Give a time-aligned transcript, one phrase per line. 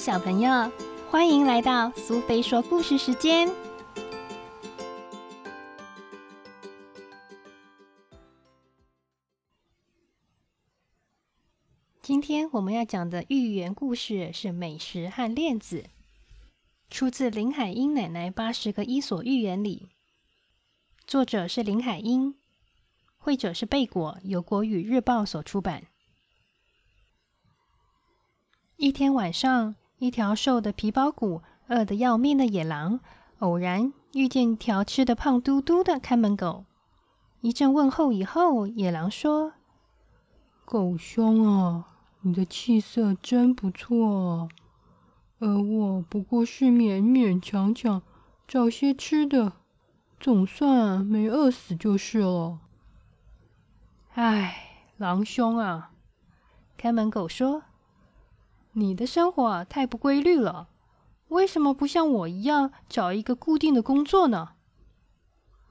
[0.00, 0.50] 小朋友，
[1.10, 3.46] 欢迎来到苏菲说故事时间。
[12.00, 15.82] 今天我们要讲的寓言故事是《美食和链子》，
[16.88, 19.90] 出自林海音奶奶八十个伊索寓言里。
[21.06, 22.36] 作者是林海音，
[23.18, 25.88] 绘者是贝果，由国语日报所出版。
[28.78, 33.00] 一天晚上，一条瘦的皮包骨、饿得要命的野狼，
[33.40, 36.64] 偶然遇见一条吃的胖嘟嘟的看门狗。
[37.42, 39.52] 一阵问候以后，野狼说
[40.64, 41.84] ：“狗兄啊，
[42.22, 44.48] 你的气色真不错，
[45.38, 48.00] 而我不过是勉勉强强
[48.48, 49.52] 找些吃的，
[50.18, 52.60] 总算没饿死就是了。”
[54.16, 55.90] 唉，狼兄啊，
[56.78, 57.64] 看门狗说。
[58.72, 60.68] 你的生活太不规律了，
[61.28, 64.50] 为什么不像我一样找一个固定的工作呢？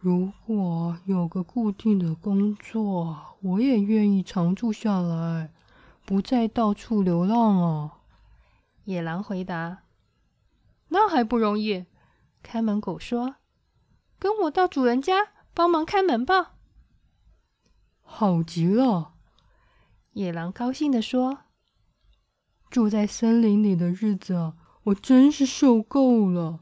[0.00, 5.52] 如果有个固定的工作，我也愿意常住下来，
[6.04, 7.98] 不再到处流浪啊。
[8.84, 9.82] 野狼回答
[10.88, 11.86] ：“那还不容易。”
[12.42, 13.36] 看门狗说
[14.18, 16.52] ：“跟我到主人家帮忙开门吧。”
[18.02, 19.12] 好极了，
[20.12, 21.38] 野狼高兴地说。
[22.76, 26.60] 住在森林里的日子，我真是受够了。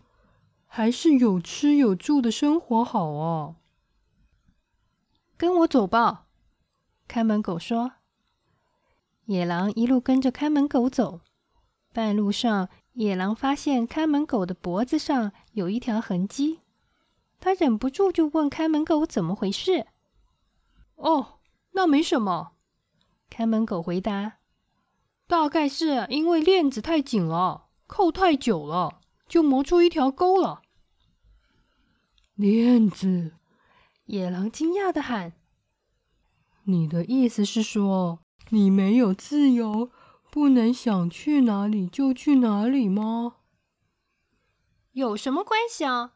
[0.65, 3.57] 还是有吃有住的生活好啊！
[5.37, 6.27] 跟我走吧，
[7.09, 7.95] 看门狗说。
[9.25, 11.21] 野狼一路跟着看门狗走，
[11.93, 16.61] 半路上，野狼发现看门狗的脖子上有一条痕迹，
[17.41, 19.89] 他忍不住就问看门狗怎么回事。
[20.95, 21.41] 哦，
[21.73, 22.53] 那没什么，
[23.29, 24.35] 看门狗回答。
[25.27, 30.63] 大概是因为链子太紧了，扣太久了，就磨出一条沟了。
[32.35, 33.33] 链子，
[34.05, 35.33] 野狼惊讶的喊
[36.65, 39.91] ：“你的意思是说，你没有自由，
[40.31, 43.37] 不能想去哪里就去哪里吗？”
[44.93, 46.13] 有什么关系啊？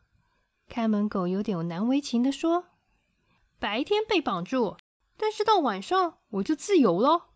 [0.68, 2.66] 看门狗有点难为情的说
[3.58, 4.76] ：“白天被绑住，
[5.16, 7.30] 但是到晚上我就自由了，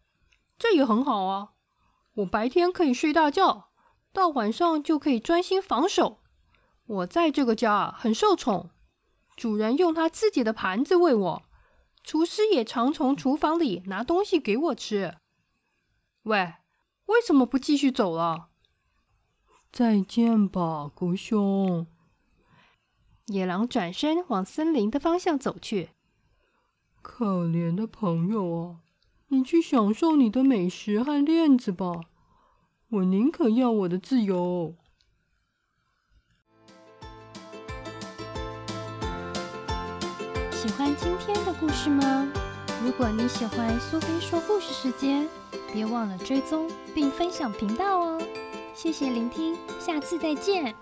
[0.59, 1.55] 这也很好啊。”
[2.15, 3.71] 我白天可以睡大觉，
[4.13, 6.21] 到晚上就可以专心防守。
[6.85, 8.71] 我在这个家很受宠，
[9.37, 11.43] 主人用他自己的盘子喂我，
[12.05, 15.17] 厨师也常从厨房里拿东西给我吃。
[16.25, 16.55] 喂，
[17.07, 18.49] 为什么不继续走了？
[19.73, 21.87] 再见吧，狗兄。
[23.29, 25.91] 野狼转身往森林的方向走去。
[27.01, 28.82] 可怜的朋友啊！
[29.33, 32.03] 你去享受你的美食和链子吧，
[32.91, 34.75] 我宁可要我的自由。
[40.51, 42.31] 喜欢今天的故事吗？
[42.85, 45.27] 如果你喜欢苏菲说故事时间，
[45.73, 48.21] 别忘了追踪并分享频道哦。
[48.75, 50.77] 谢谢聆听，下次再见。